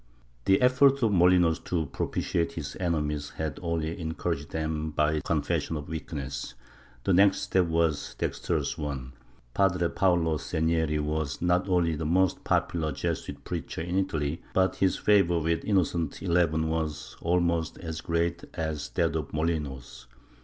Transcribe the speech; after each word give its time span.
^ 0.41 0.45
The 0.45 0.59
effort 0.63 1.03
of 1.03 1.11
Molinos 1.11 1.63
to 1.65 1.85
propitiate 1.85 2.53
his 2.53 2.75
enemies 2.79 3.33
had 3.37 3.59
only 3.61 3.95
encour 3.97 4.33
aged 4.35 4.49
them 4.49 4.89
by 4.89 5.13
its 5.13 5.27
confession 5.27 5.77
of 5.77 5.89
weakness. 5.89 6.55
Their 7.03 7.13
next 7.13 7.41
step 7.41 7.67
was 7.67 8.15
a 8.15 8.21
dextrous 8.21 8.79
one. 8.79 9.13
Padre 9.53 9.89
Paolo 9.89 10.37
Segneri 10.37 10.99
was 10.99 11.39
not 11.39 11.69
only 11.69 11.95
the 11.95 12.07
most 12.07 12.43
popular 12.43 12.91
Jesuit 12.91 13.43
preacher 13.43 13.81
in 13.81 13.95
Italy, 13.95 14.41
but 14.53 14.77
his 14.77 14.97
favor 14.97 15.37
with 15.39 15.63
Innocent 15.63 16.15
XI 16.15 16.25
was 16.29 17.15
almost 17.21 17.77
as 17.77 18.01
great 18.01 18.43
as 18.55 18.89
that 18.95 19.15
of 19.15 19.31
Molinos. 19.31 20.07